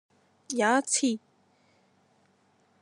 [0.49, 1.19] 有一次